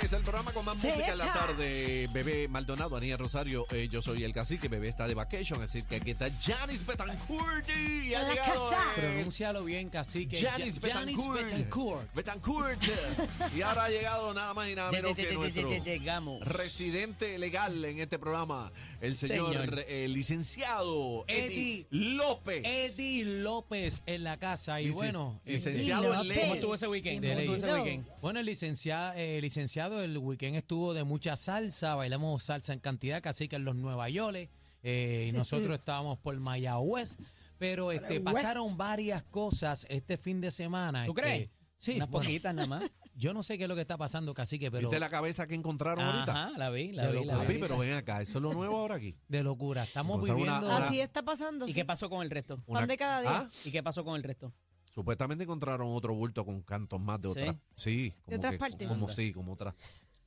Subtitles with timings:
[0.00, 0.12] 93, señores.
[0.12, 2.08] El programa con más música en la tarde.
[2.12, 3.66] Bebé Maldonado, Anía Rosario.
[3.70, 4.68] eh, yo soy el cacique.
[4.68, 5.62] Bebé está de vacation.
[5.62, 7.68] Así que aquí está Janis Betancourt.
[7.68, 8.70] Y ha La llegado.
[8.70, 8.82] casa.
[8.96, 10.36] eh, Pronúncialo bien, cacique.
[10.40, 11.42] Janis Ja- Janis Betancourt.
[11.44, 12.14] Betancourt.
[12.14, 12.82] Betancourt.
[13.56, 16.40] y ahora ha llegado nada más y nada menos que nuestro Llegamos.
[16.42, 19.84] residente legal en este programa, el señor, Señor.
[19.88, 21.86] eh, licenciado Eddie, Eddie.
[21.90, 22.62] López.
[22.64, 24.80] Eddie López en la casa.
[24.80, 26.40] Y Lic- bueno, licenciado en.
[26.40, 27.20] ¿Cómo estuvo ese weekend?
[27.22, 27.82] De ¿Cómo estuvo ese ley.
[27.82, 28.20] weekend?
[28.20, 33.22] Bueno, el licenciado, eh, licenciado, el weekend estuvo de mucha salsa, bailamos salsa en cantidad,
[33.22, 34.50] casi que en los Nueva York,
[34.82, 37.18] eh, y nosotros estábamos por Mayagüez,
[37.58, 38.24] pero este, West.
[38.24, 41.04] pasaron varias cosas este fin de semana.
[41.06, 41.50] ¿Tú este, crees?
[41.78, 42.84] Sí, Unas bueno, poquitas nada más.
[43.14, 45.54] yo no sé qué es lo que está pasando, cacique, pero ¿Viste la cabeza que
[45.54, 46.32] encontraron ahorita?
[46.48, 47.48] Ajá, la vi, la De vi, la locura.
[47.54, 47.58] Vi.
[47.58, 49.16] pero ven acá, eso es lo nuevo ahora aquí.
[49.28, 49.84] de locura.
[49.84, 50.66] Estamos una- viviendo...
[50.66, 51.66] una- Así está pasando.
[51.66, 51.74] ¿Y sí.
[51.80, 52.58] qué pasó con el resto?
[52.66, 53.30] Pan de cada día.
[53.32, 54.52] Ah, ¿Y qué pasó con el resto?
[54.94, 57.40] Supuestamente encontraron otro bulto con cantos más de ¿Sí?
[57.40, 57.56] otras.
[57.76, 58.88] Sí, como ¿De otras que- partes?
[58.88, 59.74] Como sí, como otras.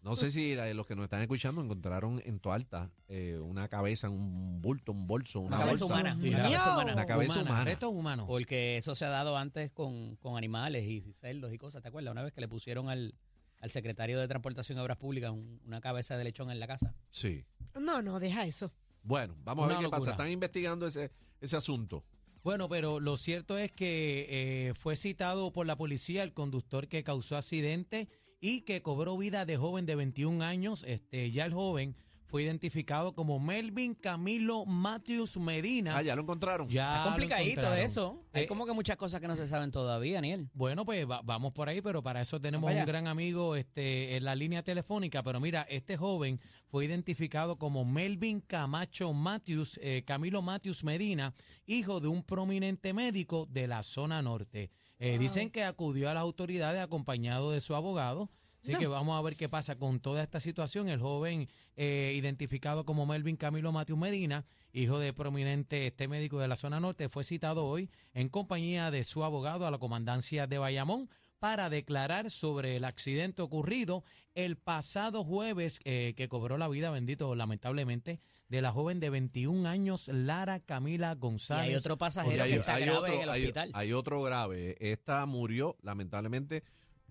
[0.02, 4.10] No sé si la- los que nos están escuchando encontraron en Toalta eh, una cabeza,
[4.10, 5.94] un bulto, un bolso, una, Una cabeza bolsa.
[6.02, 6.18] humana.
[6.22, 6.94] Sí, Una cabeza humana.
[6.94, 7.64] Una cabeza humana.
[7.66, 8.28] Restos humanos.
[8.28, 11.82] Porque eso se ha dado antes con, con animales y cerdos y cosas.
[11.82, 12.12] ¿Te acuerdas?
[12.12, 13.16] Una vez que le pusieron al,
[13.62, 16.94] al secretario de Transportación y Obras Públicas un- una cabeza de lechón en la casa.
[17.10, 17.46] Sí.
[17.80, 18.74] No, no, deja eso.
[19.04, 20.12] Bueno, vamos a ver qué pasa.
[20.12, 22.04] Están investigando ese, ese asunto.
[22.44, 27.04] Bueno, pero lo cierto es que eh, fue citado por la policía el conductor que
[27.04, 28.10] causó accidente
[28.42, 30.84] y que cobró vida de joven de 21 años.
[30.86, 31.96] Este, ya el joven
[32.34, 35.96] fue identificado como Melvin Camilo Matthews Medina.
[35.98, 36.68] Ah, ya lo encontraron.
[36.68, 37.86] Ya es lo complicadito encontraron.
[37.86, 38.24] eso.
[38.34, 40.50] Hay Eh, como que muchas cosas que no se saben todavía, Aniel.
[40.56, 44.24] Bueno, pues va- vamos por ahí, pero para eso tenemos un gran amigo este, en
[44.24, 45.22] la línea telefónica.
[45.22, 51.36] Pero mira, este joven fue identificado como Melvin Camacho Matthews, eh, Camilo Matthews Medina,
[51.68, 54.72] hijo de un prominente médico de la zona norte.
[54.98, 58.32] Eh, Dicen que acudió a las autoridades acompañado de su abogado.
[58.64, 60.88] Así que vamos a ver qué pasa con toda esta situación.
[60.88, 66.48] El joven eh, identificado como Melvin Camilo Matthews Medina, hijo de prominente este médico de
[66.48, 70.58] la zona norte, fue citado hoy en compañía de su abogado a la comandancia de
[70.60, 71.10] Bayamón
[71.40, 77.36] para declarar sobre el accidente ocurrido el pasado jueves eh, que cobró la vida, bendito,
[77.36, 81.68] lamentablemente, de la joven de 21 años, Lara Camila Y González.
[81.70, 83.72] hay otro pasajero hay, que está hay grave otro, en el hay- hospital.
[83.74, 84.78] hay otro grave.
[84.80, 86.64] Esta murió, lamentablemente.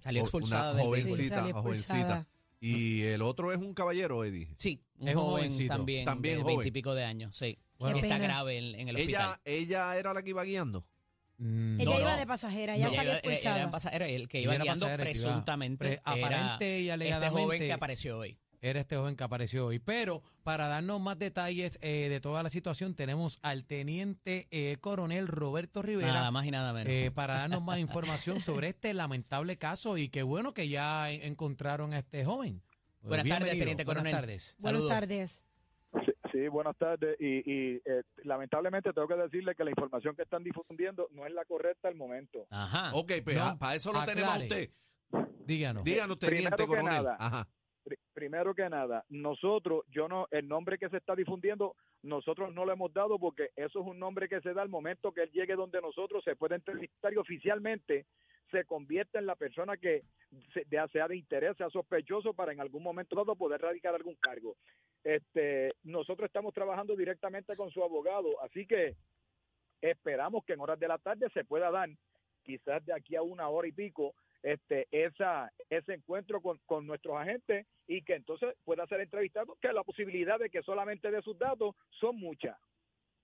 [0.02, 1.94] Salió expulsada Una del jovencita, Sí, salió jovencita.
[1.96, 2.28] expulsada.
[2.60, 4.48] Y el otro es un caballero, Eddie.
[4.56, 5.74] Sí, un Es un joven jovencito.
[5.74, 6.56] también, También de joven.
[6.58, 7.58] veintipico de años, sí.
[7.78, 8.18] Bueno, está pena.
[8.24, 9.41] grave en, en el Ella, hospital.
[9.44, 10.86] ella era la que iba guiando.
[11.38, 12.16] Mm, Ella No, iba no.
[12.18, 13.96] de pasajera, ella No, salió ella- ella expulsada.
[13.96, 16.82] era el que Ella iba era guiando pasajera que iba- presuntamente pre- era aparente y
[16.82, 18.38] este alegadamente- joven que apareció hoy.
[18.62, 19.78] Era este joven que apareció hoy.
[19.80, 25.28] Pero para darnos más detalles eh, de toda la situación, tenemos al teniente eh, coronel
[25.28, 26.12] Roberto Rivera.
[26.12, 26.90] Nada más y nada menos.
[26.90, 31.22] eh, para darnos más información sobre este lamentable caso y qué bueno que ya en-
[31.22, 32.62] encontraron a este joven.
[33.02, 34.12] Eh, Buenas tardes, teniente Buenas coronel.
[34.20, 34.56] tardes.
[34.60, 34.98] Buenas Saludos.
[35.00, 35.46] tardes.
[36.06, 37.16] Sí, sí, buenas tardes.
[37.20, 41.32] Y, y, eh, lamentablemente tengo que decirle que la información que están difundiendo no es
[41.34, 42.46] la correcta al momento.
[42.48, 42.92] Ajá.
[42.94, 44.70] Ok, pues No, ah, para eso lo tenemos a usted.
[45.44, 45.84] Díganos.
[45.84, 47.02] Díganos, Primero teniente que coronel.
[47.04, 47.16] nada.
[47.18, 47.48] Ajá.
[47.84, 52.65] Pri- Primero que nada, nosotros, yo no, el nombre que se está difundiendo, nosotros no
[52.65, 55.31] lo hemos dado porque eso es un nombre que se da al momento que él
[55.32, 58.06] llegue donde nosotros se puede entrevistar y oficialmente
[58.50, 60.03] se convierte en la persona que
[60.92, 64.56] sea de interés, sea sospechoso para en algún momento dado poder radicar algún cargo.
[65.03, 68.94] Este, nosotros estamos trabajando directamente con su abogado, así que
[69.81, 71.88] esperamos que en horas de la tarde se pueda dar,
[72.44, 77.16] quizás de aquí a una hora y pico, este esa ese encuentro con, con nuestros
[77.16, 81.39] agentes y que entonces pueda ser entrevistado, que la posibilidad de que solamente de sus
[81.39, 82.56] datos son muchas.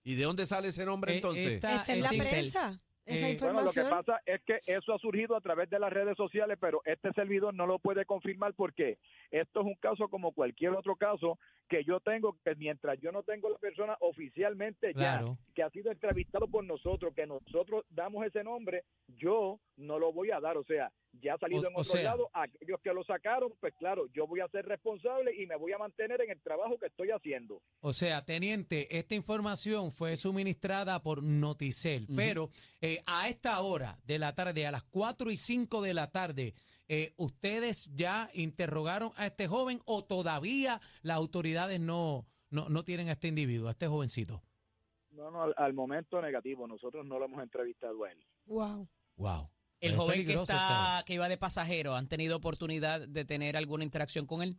[0.04, 1.52] ¿Y de dónde sale ese nombre Eh, entonces?
[1.52, 5.40] Está en la prensa, esa Bueno, lo que pasa es que eso ha surgido a
[5.40, 8.98] través de las redes sociales, pero este servidor no lo puede confirmar porque
[9.30, 11.38] esto es un caso como cualquier otro caso
[11.68, 15.24] que yo tengo, que mientras yo no tengo la persona oficialmente ya
[15.54, 18.84] que ha sido entrevistado por nosotros, que nosotros damos ese nombre,
[19.18, 20.56] yo no lo voy a dar.
[20.56, 20.90] O sea,
[21.20, 24.06] ya ha salido O- en o otro sea- lado, aquellos que lo sacaron, pues claro,
[24.14, 27.10] yo voy a ser responsable y me voy a mantener en el trabajo que estoy
[27.10, 27.60] haciendo.
[27.80, 32.50] O sea, teniente, esta información fue suministrada por Noticel, pero
[32.80, 36.54] eh, a esta hora de la tarde, a las 4 y 5 de la tarde,
[36.90, 43.10] Eh, ¿Ustedes ya interrogaron a este joven o todavía las autoridades no, no, no tienen
[43.10, 44.42] a este individuo, a este jovencito?
[45.10, 46.66] No, no, al, al momento negativo.
[46.66, 48.24] Nosotros no lo hemos entrevistado a él.
[48.46, 48.88] Wow.
[49.16, 49.50] Wow.
[49.80, 53.84] El Es joven que está que iba de pasajero, ¿han tenido oportunidad de tener alguna
[53.84, 54.56] interacción con él?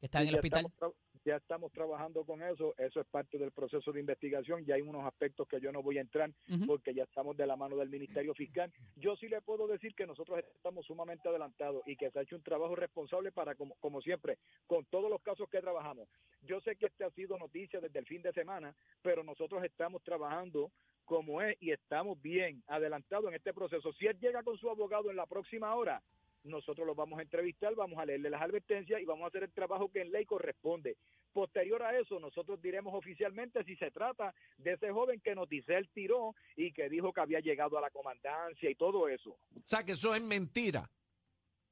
[0.00, 0.66] ¿Que está en el hospital?
[0.66, 2.74] estamos ya estamos trabajando con eso.
[2.76, 4.64] Eso es parte del proceso de investigación.
[4.64, 6.30] Ya hay unos aspectos que yo no voy a entrar
[6.66, 8.72] porque ya estamos de la mano del Ministerio Fiscal.
[8.96, 12.36] Yo sí le puedo decir que nosotros estamos sumamente adelantados y que se ha hecho
[12.36, 16.08] un trabajo responsable para, como, como siempre, con todos los casos que trabajamos.
[16.42, 20.02] Yo sé que este ha sido noticia desde el fin de semana, pero nosotros estamos
[20.02, 20.70] trabajando
[21.04, 23.92] como es y estamos bien adelantados en este proceso.
[23.94, 26.02] Si él llega con su abogado en la próxima hora,
[26.44, 29.52] nosotros lo vamos a entrevistar, vamos a leerle las advertencias y vamos a hacer el
[29.52, 30.96] trabajo que en ley corresponde.
[31.32, 36.34] Posterior a eso, nosotros diremos oficialmente si se trata de ese joven que Noticel tiró
[36.56, 39.30] y que dijo que había llegado a la comandancia y todo eso.
[39.30, 40.88] O sea, que eso es mentira.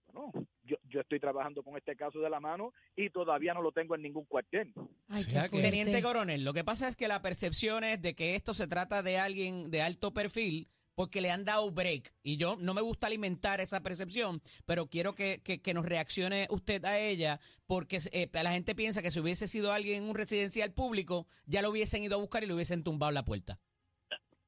[0.06, 0.32] Bueno,
[0.64, 3.94] yo, yo estoy trabajando con este caso de la mano y todavía no lo tengo
[3.94, 4.72] en ningún cuartel.
[5.08, 5.60] Ay, qué.
[5.60, 9.02] Teniente Coronel, lo que pasa es que la percepción es de que esto se trata
[9.02, 12.12] de alguien de alto perfil porque le han dado break.
[12.22, 16.46] Y yo no me gusta alimentar esa percepción, pero quiero que, que- que nos reaccione
[16.50, 20.14] usted a ella, porque eh, la gente piensa que si hubiese sido alguien en un
[20.14, 23.58] residencial público, ya lo hubiesen ido a buscar y le hubiesen tumbado la puerta.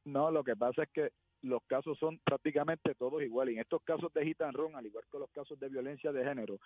[0.04, 1.10] No, lo que pasa es que
[1.42, 3.54] los casos son prácticamente todos iguales.
[3.54, 6.58] En estos casos de run, al igual que los casos de violencia de género,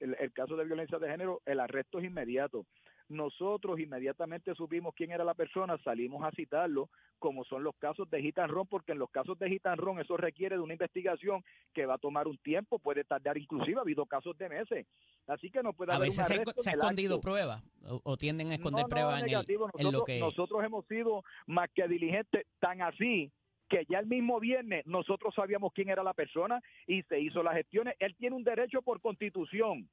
[0.00, 2.66] el, el caso de violencia de género, el arresto es inmediato.
[3.08, 6.88] Nosotros inmediatamente supimos quién era la persona, salimos a citarlo,
[7.20, 10.62] como son los casos de run, porque en los casos de run eso requiere de
[10.62, 14.48] una investigación que va a tomar un tiempo, puede tardar inclusive, ha habido casos de
[14.48, 14.86] meses.
[15.28, 18.16] Así que no puede A haber veces un se ha, se escondido pruebas o, o
[18.16, 19.66] tienden a esconder No, no, pruebas en, el- negativo.
[19.66, 20.20] en Nosotros, lo que...
[20.20, 23.30] nosotros hemos sido más que diligentes, tan así
[23.68, 27.54] que ya el mismo viernes nosotros sabíamos quién era la persona y se hizo las
[27.54, 27.94] gestiones.
[27.98, 29.88] Él tiene un derecho por constitución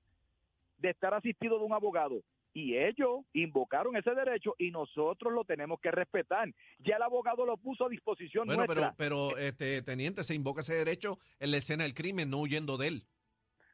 [0.77, 2.21] de estar asistido de un abogado.
[2.53, 6.53] Y ellos invocaron ese derecho y nosotros lo tenemos que respetar.
[6.79, 8.95] Ya el abogado lo puso a disposición Bueno, pero, nuestra.
[8.97, 12.87] pero este, teniente, se invoca ese derecho en la escena del crimen, no huyendo de
[12.89, 13.03] él.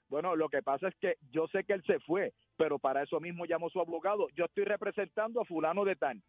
[0.08, 3.20] Bueno, lo que pasa es que yo sé que él se fue, pero para eso
[3.20, 4.28] mismo llamó su abogado.
[4.36, 6.24] Yo estoy representando a fulano de tal.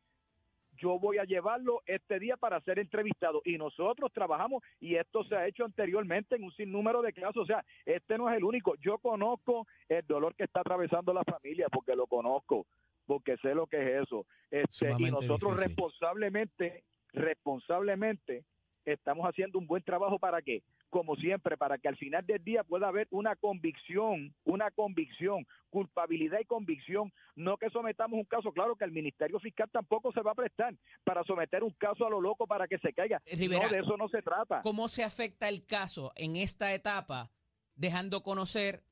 [0.80, 5.36] Yo voy a llevarlo este día para ser entrevistado y nosotros trabajamos y esto se
[5.36, 7.42] ha hecho anteriormente en un sinnúmero de casos.
[7.42, 8.74] O sea, este no es el único.
[8.76, 12.66] Yo conozco el dolor que está atravesando la familia porque lo conozco,
[13.06, 14.26] porque sé lo que es eso.
[14.50, 15.68] Este, y nosotros difícil.
[15.68, 18.44] responsablemente, responsablemente
[18.86, 20.62] estamos haciendo un buen trabajo para qué?
[20.90, 26.40] Como siempre, para que al final del día pueda haber una convicción, una convicción, culpabilidad
[26.40, 30.32] y convicción, no que sometamos un caso, claro que el Ministerio Fiscal tampoco se va
[30.32, 33.22] a prestar para someter un caso a lo loco para que se caiga.
[33.24, 34.62] Rivera, no, de eso no se trata.
[34.62, 37.30] ¿Cómo se afecta el caso en esta etapa,
[37.76, 38.82] dejando conocer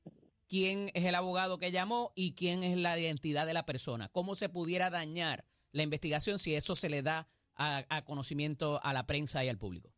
[0.47, 4.09] quién es el abogado que llamó y quién es la identidad de la persona?
[4.09, 5.43] ¿Cómo se pudiera dañar
[5.73, 9.57] la investigación si eso se le da a, a conocimiento a la prensa y al
[9.57, 9.91] público?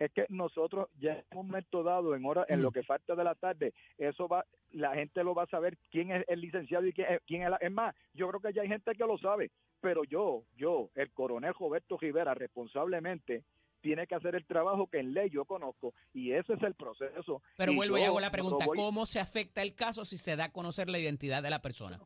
[0.00, 2.62] Es que nosotros ya en un momento dado, en hora, en Mm.
[2.62, 6.10] lo que falta de la tarde, eso va, la gente lo va a saber quién
[6.10, 8.62] es el licenciado y quién es, quién es la, es más, yo creo que ya
[8.62, 9.50] hay gente que lo sabe,
[9.80, 13.44] pero yo, yo, el coronel Roberto Rivera, responsablemente,
[13.82, 17.42] tiene que hacer el trabajo que en ley yo conozco y ese es el proceso.
[17.56, 20.18] Pero Y vuelvo y yo hago la pregunta, voy- ¿cómo se afecta el caso si
[20.18, 21.98] se da a conocer la identidad de la persona?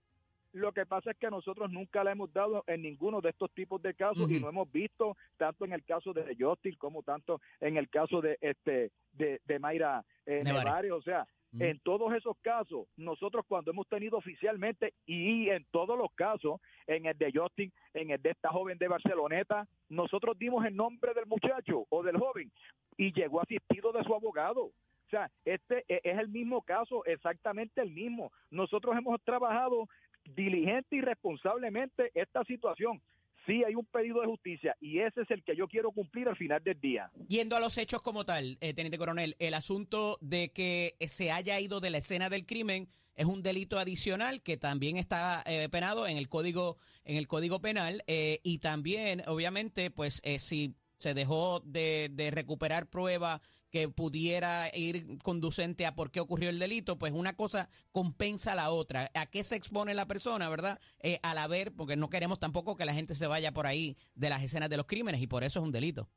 [0.55, 3.83] Lo que pasa es que nosotros nunca la hemos dado en ninguno de estos tipos
[3.83, 7.77] de casos y no hemos visto tanto en el caso de Justin como tanto en
[7.77, 10.93] el caso de este de, de Mayra eh, Nevares.
[10.93, 11.27] O sea,
[11.61, 17.07] en todos esos casos, nosotros cuando hemos tenido oficialmente y en todos los casos, en
[17.07, 21.27] el de Justin, en el de esta joven de Barceloneta, nosotros dimos el nombre del
[21.27, 22.51] muchacho o del joven
[22.97, 24.65] y llegó asistido de su abogado.
[24.67, 28.33] O sea, este e- es el mismo caso, exactamente el mismo.
[28.51, 29.89] Nosotros hemos trabajado
[30.25, 33.01] diligente y responsablemente esta situación.
[33.47, 36.37] Sí hay un pedido de justicia y ese es el que yo quiero cumplir al
[36.37, 37.11] final del día.
[37.29, 41.61] Yendo a los hechos como tal, eh, Teniente Coronel, el asunto de que se haya
[41.61, 46.09] ido de la escena del crimen es un delito adicional que también está eh, penado
[46.09, 50.75] en el código en el código penal eh, y también obviamente pues si
[51.05, 56.59] se dejó de, de recuperar prueba que pudiera ir conducente a por qué ocurrió el
[56.59, 59.11] delito, pues una cosa compensa la otra.
[59.15, 60.81] ¿A qué se expone la persona, verdad?
[61.01, 64.31] Eh, al haber, porque no queremos tampoco que la gente se vaya por ahí de
[64.31, 66.09] las escenas de los crímenes y por eso es un delito.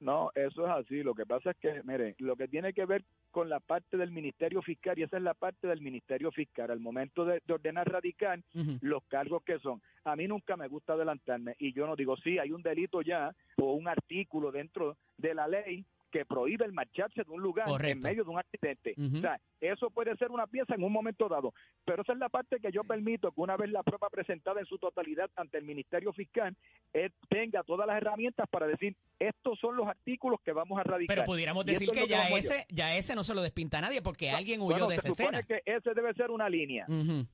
[0.00, 1.02] No, eso es así.
[1.02, 4.10] Lo que pasa es que, mire, lo que tiene que ver con la parte del
[4.10, 7.90] Ministerio Fiscal, y esa es la parte del Ministerio Fiscal, al momento de, de ordenar
[7.90, 8.42] radical,
[8.80, 9.80] los cargos que son.
[10.04, 13.34] A mí nunca me gusta adelantarme y yo no digo, sí, hay un delito ya
[13.56, 17.98] o un artículo dentro de la ley que prohíbe el marcharse de un lugar en
[18.00, 18.94] medio de un accidente.
[18.98, 21.52] O sea, eso puede ser una pieza en un momento dado,
[21.84, 24.66] pero esa es la parte que yo permito que una vez la prueba presentada en
[24.66, 26.56] su totalidad ante el Ministerio Fiscal,
[26.92, 31.14] él tenga todas las herramientas para decir, estos son los artículos que vamos a radicar.
[31.16, 34.02] Pero pudiéramos decir es que ya ese, ya ese no se lo despinta a nadie
[34.02, 35.42] porque alguien huyó Bueno, de se esa escena.
[35.42, 36.86] que ese debe ser una línea.
[36.88, 37.26] Ujú.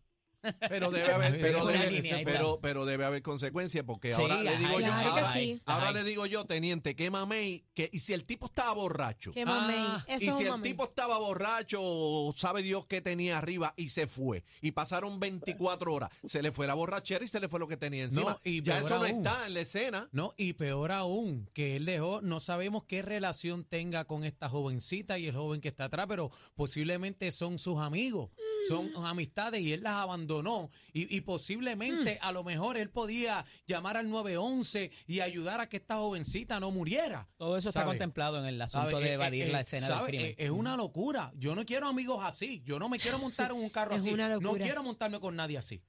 [0.68, 4.72] Pero debe haber, pero debe, pero, pero debe haber consecuencias porque Sí, ahora le digo
[4.74, 5.94] yo, que ahora, sí.
[5.94, 9.32] le digo yo, teniente, que mamey, que y si el tipo estaba borracho.
[9.32, 9.76] Qué mamey.
[9.78, 10.70] Ah, Eso y si el mamey.
[10.70, 14.44] tipo estaba borracho, o sabe Dios qué tenía arriba y se fue.
[14.60, 16.10] Y pasaron 24 horas.
[16.24, 18.32] Se le fue la borrachera y se le fue lo que tenía encima.
[18.32, 19.16] No, y ya peor eso no aún.
[19.18, 20.08] está en la escena.
[20.12, 25.18] No, y peor aún, que él dejó, no sabemos qué relación tenga con esta jovencita
[25.18, 28.30] y el joven que está atrás, pero posiblemente son sus amigos,
[28.68, 30.70] son amistades y él las abandonó.
[30.92, 35.76] Y, y posiblemente a lo mejor él podía llamar al 911 y ayudar a que
[35.78, 37.28] esta jovencita no muriera.
[37.36, 37.92] Todo eso está ¿Sabe?
[37.92, 39.02] contemplado en el asunto ¿Sabe?
[39.04, 40.00] de Eh, evadir eh, la escena ¿sabe?
[40.02, 40.26] del crimen.
[40.30, 41.32] Eh, Es una locura.
[41.36, 42.62] Yo no quiero amigos así.
[42.64, 44.12] Yo no me quiero montar en un carro Es así.
[44.12, 45.82] una No quiero montarme con nadie así.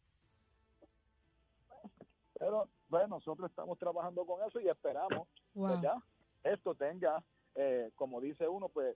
[2.40, 5.70] Pero bueno, nosotros estamos trabajando con eso y esperamos, Wow.
[5.82, 5.96] ¿verdad?
[6.44, 7.24] Esto tenga,
[7.56, 8.96] eh, como dice uno, pues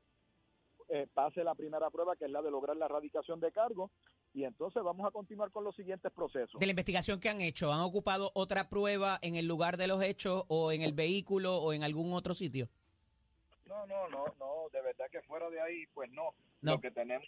[0.91, 3.89] eh, pase la primera prueba, que es la de lograr la erradicación de cargo,
[4.33, 6.60] y entonces vamos a continuar con los siguientes procesos.
[6.60, 10.03] De la investigación que han hecho, ¿han ocupado otra prueba en el lugar de los
[10.03, 12.67] hechos o en el vehículo o en algún otro sitio?
[13.67, 16.33] No, no, no, no, de verdad que fuera de ahí, pues no.
[16.62, 16.74] No.
[16.74, 17.25] Lo que tenemos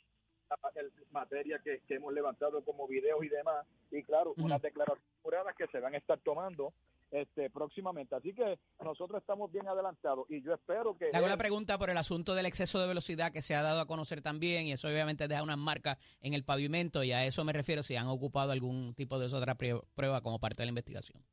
[0.76, 5.56] es materia que, que hemos levantado como videos y demás, y claro, unas declaraciones juradas
[5.56, 6.74] que se van a estar tomando
[7.14, 8.16] este próximamente.
[8.16, 11.06] Así que nosotros estamos bien adelantados y yo espero que...
[11.12, 13.82] Le hago la pregunta por el asunto del exceso de velocidad que se ha dado
[13.82, 17.44] a conocer también y eso obviamente deja unas marcas en el pavimento y a eso
[17.44, 21.24] me refiero si han ocupado algún tipo de otra prueba como parte de la investigación.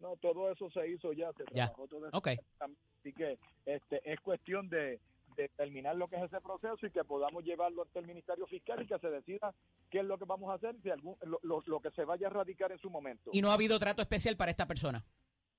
[0.00, 1.66] No, todo eso se hizo ya, se Ya.
[1.66, 2.16] trabajó todo eso.
[2.60, 5.00] Así que este es cuestión de,
[5.36, 8.82] de terminar lo que es ese proceso y que podamos llevarlo ante el Ministerio Fiscal
[8.82, 9.52] y que se decida
[9.90, 12.28] qué es lo que vamos a hacer, si algún, lo, lo- lo que se vaya
[12.28, 13.30] a radicar en su momento.
[13.32, 15.04] Y no ha habido trato especial para esta persona.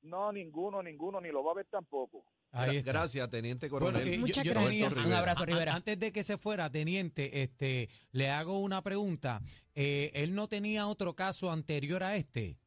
[0.01, 2.24] No, ninguno, ninguno, ni lo va a haber tampoco.
[2.51, 2.91] Ahí está.
[2.94, 4.08] Gracias, teniente Bueno, coronel.
[4.08, 4.89] eh, yo- Muchas yo gracias.
[4.94, 5.75] tenía- Un abrazo, Rivera.
[5.75, 9.41] Antes de que se fuera, teniente, este, le hago una pregunta.
[9.75, 12.58] Eh, ¿Él no tenía otro caso anterior a este?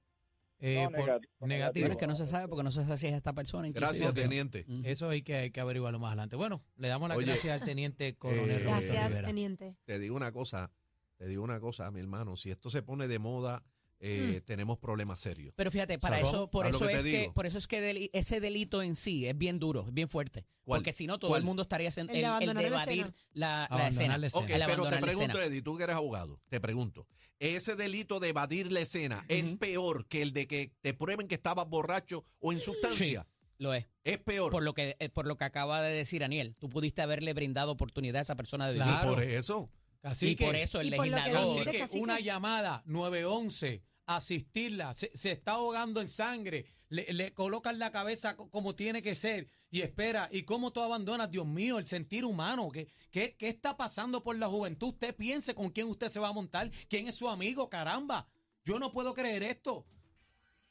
[0.64, 1.88] Eh, No, por- negativo, Bueno, negativo.
[1.88, 3.66] es que no se sabe porque no se sabe si es esta persona.
[3.66, 3.88] inclusive.
[4.04, 4.64] Gracias, teniente.
[4.84, 6.36] Eso hay que, hay que averiguarlo más adelante.
[6.36, 9.26] Bueno, le damos las Oye, gracias al teniente coronel eh, Gracias, Rivera.
[9.26, 9.74] teniente.
[9.84, 10.70] Te digo una cosa,
[11.16, 12.36] te digo una cosa, mi hermano.
[12.36, 13.64] Si esto se pone de moda,
[14.04, 15.54] eh, tenemos problemas serios.
[15.56, 16.28] Pero fíjate, para ¿Sabes?
[16.32, 19.38] eso, por eso es que, por eso es que deli- ese delito en sí es
[19.38, 20.44] bien duro, es bien fuerte.
[20.64, 20.80] ¿Cuál?
[20.80, 21.42] Porque si no, todo ¿Cuál?
[21.42, 23.14] el mundo estaría haciendo El de el, el la evadir escena.
[23.32, 24.18] la, la Abandonar escena.
[24.18, 24.44] la escena.
[24.44, 25.40] Ok, El pero te pregunto.
[25.40, 27.06] Eddie, tú que eres abogado, te pregunto,
[27.38, 31.34] ¿ese delito de evadir la escena es peor que el de que te prueben que
[31.36, 33.26] estabas borracho o en sustancia?
[33.58, 33.86] Lo es.
[34.02, 34.50] Es peor.
[34.50, 37.70] Por lo que eh, por lo que acaba de decir Aniel, tú pudiste haberle brindado
[37.70, 38.86] oportunidad a esa persona de vivir.
[38.88, 39.14] Claro.
[39.14, 39.70] por eso.
[40.02, 42.82] Así y que, por eso el Y por lo que legislador así que una llamada
[42.86, 48.74] 911, asistirla, se, se está ahogando en sangre, le, le colocan la cabeza co- como
[48.74, 50.28] tiene que ser y espera.
[50.30, 52.70] ¿Y cómo tú abandonas, Dios mío, el sentir humano?
[52.70, 54.88] ¿Qué, qué, qué está pasando por la juventud?
[54.88, 58.26] Usted piense con quién usted se va a montar, quién es su amigo, caramba.
[58.64, 59.86] Yo no puedo creer esto.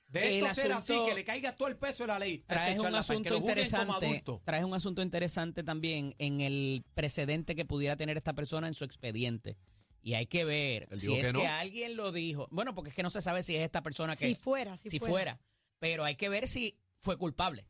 [0.07, 2.33] De esto ser así, que le caiga todo el peso de la ley.
[2.33, 3.29] a este traes un asunto
[3.79, 4.05] interesante.
[4.43, 8.83] Traes un asunto interesante también en el precedente que pudiera tener esta persona en su
[8.83, 9.55] expediente.
[10.01, 12.47] Y hay que ver Él si es que alguien lo dijo.
[12.51, 14.89] Bueno, porque es que no se sabe si es esta persona que Si fuera, si,
[14.89, 15.39] si fuera.
[15.79, 17.67] Pero hay que ver si fue culpable.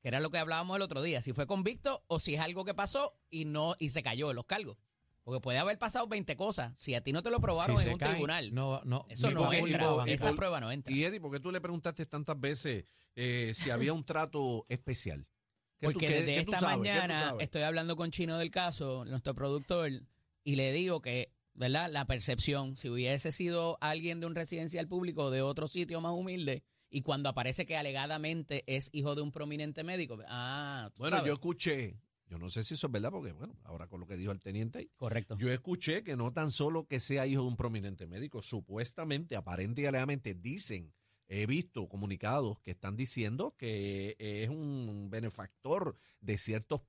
[0.00, 1.20] Que era lo que hablábamos el otro día.
[1.22, 4.36] Si fue convicto o si es algo que pasó y no y se cayó en
[4.36, 4.76] los cargos.
[5.24, 6.78] Porque puede haber pasado 20 cosas.
[6.78, 9.30] Si a ti no te lo probaron Si en un caen, tribunal, No, no, eso
[9.32, 9.86] no entra.
[9.88, 10.92] por- Esa por- prueba no entra.
[10.92, 12.84] Y Eddie, ¿por qué tú le preguntaste tantas veces
[13.16, 15.26] eh, si había un trato especial?
[15.78, 17.42] ¿Qué tú- Porque qué- desde qué tú esta tú mañana sabes?
[17.44, 19.90] estoy hablando con Chino del caso, nuestro productor,
[20.44, 21.90] y le digo que, ¿verdad?
[21.90, 26.12] La percepción, si hubiese sido alguien de un residencial público o de otro sitio más
[26.12, 31.16] humilde, y cuando aparece que alegadamente es hijo de un prominente médico, ah, tú Bueno,
[31.16, 31.28] sabes.
[31.28, 34.16] yo escuché, yo no sé si eso es verdad, porque bueno, ahora con lo que
[34.16, 35.36] dijo el teniente ahí, Correcto.
[35.36, 39.82] yo escuché que no tan solo que sea hijo de un prominente médico, supuestamente, aparente
[39.82, 40.94] y alegadamente dicen,
[41.26, 46.80] he visto comunicados que están diciendo que es un benefactor de ciertos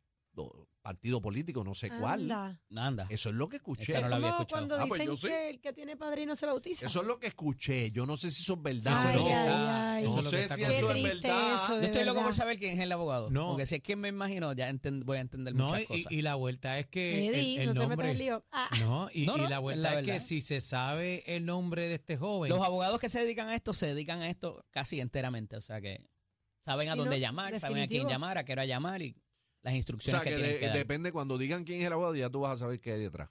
[0.43, 2.21] do- partidos políticos, no sé cuál.
[2.31, 2.61] Anda.
[2.75, 3.05] Anda.
[3.09, 3.91] Eso es lo que escuché.
[3.91, 4.67] Esa no la había Como escuchado.
[4.67, 6.85] cuando Ah, pues dicen yo que el que tiene padrino se bautiza.
[6.87, 7.91] Eso es lo que escuché.
[7.91, 9.25] Yo no sé si eso es verdad Ay, o no.
[9.27, 10.03] ay, ay.
[10.05, 11.55] No Eso es lo que sé está si eso es triste verdad.
[11.55, 13.29] eso, Yo estoy loco por saber quién es el abogado.
[13.29, 13.49] No.
[13.49, 16.11] Porque si es que me imagino, ya enten- voy a entender No, muchas y, cosas.
[16.11, 18.45] y la vuelta es que el- Eddie, el, no te metas nombre en lío.
[18.51, 20.25] Ah, no y, No, y no, la es vuelta la es que verdad.
[20.25, 23.73] si se sabe el nombre de este joven Los abogados que se dedican a esto
[23.73, 25.57] se dedican a esto casi enteramente.
[25.57, 26.07] O sea que
[26.65, 28.09] saben a Sí, dónde no, llamar, saben a quién definitivo.
[28.09, 29.01] llamar, a qué hora llamar.
[29.01, 29.15] Y
[29.61, 30.77] las O instrucciones sea, que, que tienen de- que dar.
[30.77, 33.29] depende cuando digan quién es el abogado, ya tú vas a saber qué hay detrás.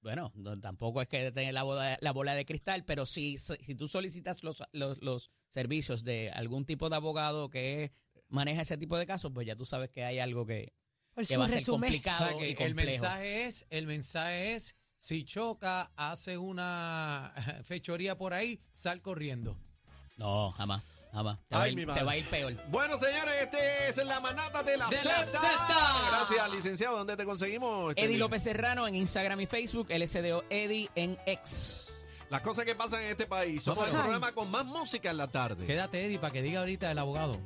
[0.00, 3.74] Bueno, no, tampoco es que tenga la bola, la bola de cristal, pero si, si
[3.74, 7.90] tú solicitas los, los, los servicios de algún tipo de abogado que
[8.28, 10.74] maneja ese tipo de casos, pues ya tú sabes que hay algo que,
[11.16, 11.64] va a ser resumen.
[11.88, 12.90] O complicado sea, que y el complejo.
[12.90, 17.32] mensaje es, el mensaje es, si choca, haces una
[17.64, 19.56] fechoría por ahí, sal corriendo.
[20.18, 20.82] No, jamás,
[21.14, 22.02] Te, va, a ir, te madre.
[22.02, 22.54] va a ir peor.
[22.68, 25.08] Bueno, señores, este es la manata de la ¡De Z.
[25.32, 26.08] la!
[26.10, 26.96] Gracias, licenciado.
[26.98, 27.90] ¿Dónde te conseguimos?
[27.90, 31.92] este, Eddie López Serrano en Instagram y Facebook, LSDO Eddie en X.
[32.30, 33.62] Las cosas que pasan en este país.
[33.62, 35.66] Somos el programa con más música en la tarde.
[35.66, 37.38] Quédate, Eddie, para que diga ahorita el abogado.